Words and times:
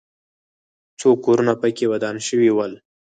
څو 0.99 1.09
کورونه 1.23 1.53
پکې 1.61 1.85
ودان 1.91 2.15
شوي 2.27 2.51
ول. 2.53 2.73